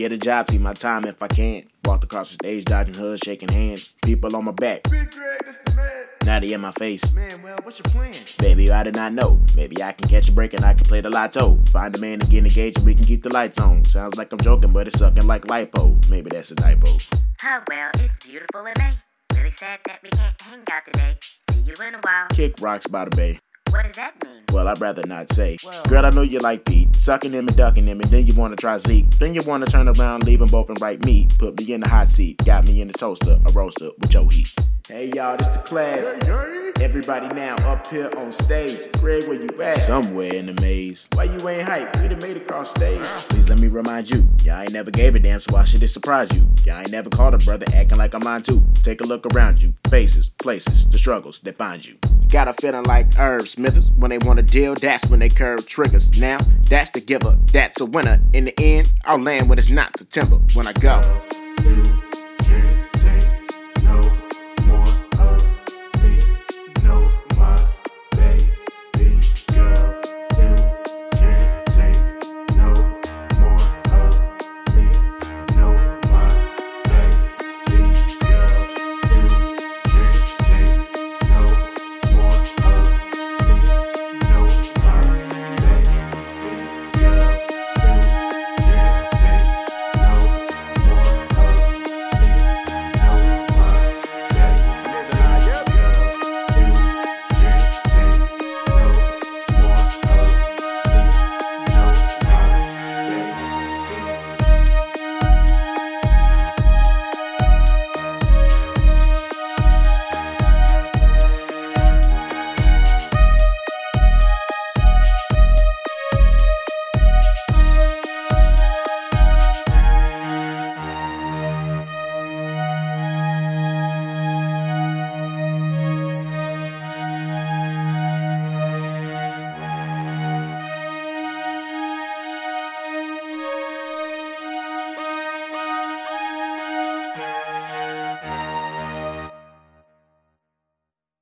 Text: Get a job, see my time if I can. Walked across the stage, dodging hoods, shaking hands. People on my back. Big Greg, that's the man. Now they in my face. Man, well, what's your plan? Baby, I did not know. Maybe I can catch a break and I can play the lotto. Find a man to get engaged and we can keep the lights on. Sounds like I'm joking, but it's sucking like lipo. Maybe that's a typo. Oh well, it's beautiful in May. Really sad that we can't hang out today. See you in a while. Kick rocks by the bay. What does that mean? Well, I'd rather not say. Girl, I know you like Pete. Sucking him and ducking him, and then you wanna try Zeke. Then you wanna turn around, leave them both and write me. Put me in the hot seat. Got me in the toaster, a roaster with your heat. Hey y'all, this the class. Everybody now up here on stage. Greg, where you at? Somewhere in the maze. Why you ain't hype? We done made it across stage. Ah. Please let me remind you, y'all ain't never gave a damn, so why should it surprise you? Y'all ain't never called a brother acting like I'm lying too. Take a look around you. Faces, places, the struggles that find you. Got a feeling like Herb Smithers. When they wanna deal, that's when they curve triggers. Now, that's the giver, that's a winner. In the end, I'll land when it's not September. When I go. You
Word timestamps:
Get 0.00 0.12
a 0.12 0.16
job, 0.16 0.50
see 0.50 0.56
my 0.56 0.72
time 0.72 1.04
if 1.04 1.22
I 1.22 1.28
can. 1.28 1.64
Walked 1.84 2.04
across 2.04 2.30
the 2.30 2.34
stage, 2.36 2.64
dodging 2.64 2.94
hoods, 2.94 3.20
shaking 3.22 3.50
hands. 3.50 3.90
People 4.02 4.34
on 4.34 4.46
my 4.46 4.52
back. 4.52 4.84
Big 4.84 5.10
Greg, 5.10 5.40
that's 5.44 5.58
the 5.58 5.72
man. 5.72 6.06
Now 6.24 6.40
they 6.40 6.54
in 6.54 6.62
my 6.62 6.70
face. 6.70 7.12
Man, 7.12 7.42
well, 7.42 7.58
what's 7.64 7.80
your 7.80 7.92
plan? 7.92 8.14
Baby, 8.38 8.70
I 8.70 8.82
did 8.82 8.96
not 8.96 9.12
know. 9.12 9.38
Maybe 9.54 9.82
I 9.82 9.92
can 9.92 10.08
catch 10.08 10.30
a 10.30 10.32
break 10.32 10.54
and 10.54 10.64
I 10.64 10.72
can 10.72 10.84
play 10.84 11.02
the 11.02 11.10
lotto. 11.10 11.58
Find 11.70 11.94
a 11.94 12.00
man 12.00 12.18
to 12.20 12.26
get 12.28 12.46
engaged 12.46 12.78
and 12.78 12.86
we 12.86 12.94
can 12.94 13.04
keep 13.04 13.22
the 13.22 13.28
lights 13.28 13.58
on. 13.58 13.84
Sounds 13.84 14.16
like 14.16 14.32
I'm 14.32 14.40
joking, 14.40 14.72
but 14.72 14.88
it's 14.88 14.98
sucking 14.98 15.26
like 15.26 15.42
lipo. 15.42 16.08
Maybe 16.08 16.30
that's 16.30 16.50
a 16.50 16.54
typo. 16.54 16.96
Oh 17.44 17.62
well, 17.68 17.90
it's 17.98 18.26
beautiful 18.26 18.64
in 18.64 18.72
May. 18.78 18.94
Really 19.34 19.50
sad 19.50 19.80
that 19.86 20.02
we 20.02 20.08
can't 20.08 20.40
hang 20.40 20.62
out 20.72 20.82
today. 20.86 21.18
See 21.50 21.60
you 21.60 21.74
in 21.86 21.94
a 21.96 22.00
while. 22.00 22.26
Kick 22.30 22.54
rocks 22.62 22.86
by 22.86 23.04
the 23.04 23.14
bay. 23.14 23.38
What 23.70 23.84
does 23.86 23.96
that 23.96 24.14
mean? 24.24 24.42
Well, 24.52 24.66
I'd 24.66 24.80
rather 24.80 25.02
not 25.06 25.32
say. 25.32 25.56
Girl, 25.88 26.04
I 26.04 26.10
know 26.10 26.22
you 26.22 26.40
like 26.40 26.64
Pete. 26.64 26.94
Sucking 26.96 27.32
him 27.32 27.46
and 27.46 27.56
ducking 27.56 27.86
him, 27.86 28.00
and 28.00 28.10
then 28.10 28.26
you 28.26 28.34
wanna 28.34 28.56
try 28.56 28.78
Zeke. 28.78 29.08
Then 29.18 29.32
you 29.32 29.42
wanna 29.46 29.66
turn 29.66 29.88
around, 29.88 30.24
leave 30.24 30.40
them 30.40 30.48
both 30.48 30.68
and 30.68 30.80
write 30.80 31.04
me. 31.04 31.28
Put 31.38 31.58
me 31.58 31.72
in 31.72 31.80
the 31.80 31.88
hot 31.88 32.08
seat. 32.08 32.44
Got 32.44 32.66
me 32.66 32.80
in 32.80 32.88
the 32.88 32.94
toaster, 32.94 33.38
a 33.46 33.52
roaster 33.52 33.90
with 34.00 34.12
your 34.12 34.30
heat. 34.30 34.52
Hey 34.90 35.08
y'all, 35.14 35.36
this 35.36 35.46
the 35.46 35.60
class. 35.60 36.04
Everybody 36.80 37.32
now 37.32 37.54
up 37.70 37.86
here 37.86 38.10
on 38.16 38.32
stage. 38.32 38.90
Greg, 38.98 39.22
where 39.28 39.40
you 39.40 39.62
at? 39.62 39.76
Somewhere 39.76 40.34
in 40.34 40.46
the 40.46 40.60
maze. 40.60 41.06
Why 41.12 41.24
you 41.24 41.48
ain't 41.48 41.68
hype? 41.68 41.96
We 42.00 42.08
done 42.08 42.18
made 42.18 42.36
it 42.36 42.42
across 42.42 42.70
stage. 42.70 42.98
Ah. 43.00 43.24
Please 43.28 43.48
let 43.48 43.60
me 43.60 43.68
remind 43.68 44.10
you, 44.10 44.26
y'all 44.42 44.58
ain't 44.58 44.72
never 44.72 44.90
gave 44.90 45.14
a 45.14 45.20
damn, 45.20 45.38
so 45.38 45.52
why 45.52 45.62
should 45.62 45.80
it 45.84 45.88
surprise 45.88 46.32
you? 46.32 46.44
Y'all 46.64 46.80
ain't 46.80 46.90
never 46.90 47.08
called 47.08 47.34
a 47.34 47.38
brother 47.38 47.66
acting 47.72 47.98
like 47.98 48.14
I'm 48.14 48.22
lying 48.22 48.42
too. 48.42 48.64
Take 48.82 49.00
a 49.00 49.04
look 49.04 49.24
around 49.32 49.62
you. 49.62 49.74
Faces, 49.88 50.28
places, 50.28 50.90
the 50.90 50.98
struggles 50.98 51.38
that 51.42 51.56
find 51.56 51.86
you. 51.86 51.96
Got 52.28 52.48
a 52.48 52.52
feeling 52.54 52.82
like 52.82 53.14
Herb 53.14 53.46
Smithers. 53.46 53.92
When 53.92 54.10
they 54.10 54.18
wanna 54.18 54.42
deal, 54.42 54.74
that's 54.74 55.06
when 55.06 55.20
they 55.20 55.28
curve 55.28 55.68
triggers. 55.68 56.18
Now, 56.18 56.38
that's 56.68 56.90
the 56.90 57.00
giver, 57.00 57.38
that's 57.52 57.80
a 57.80 57.86
winner. 57.86 58.18
In 58.32 58.46
the 58.46 58.58
end, 58.58 58.92
I'll 59.04 59.20
land 59.20 59.48
when 59.48 59.60
it's 59.60 59.70
not 59.70 59.96
September. 59.96 60.40
When 60.54 60.66
I 60.66 60.72
go. 60.72 61.00
You 61.62 62.00